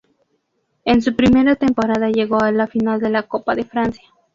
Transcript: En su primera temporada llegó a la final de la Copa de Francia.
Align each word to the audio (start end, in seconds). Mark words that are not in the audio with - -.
En 0.83 1.03
su 1.03 1.15
primera 1.15 1.55
temporada 1.57 2.09
llegó 2.09 2.41
a 2.41 2.51
la 2.51 2.65
final 2.65 2.99
de 2.99 3.11
la 3.11 3.21
Copa 3.21 3.53
de 3.53 3.65
Francia. 3.65 4.05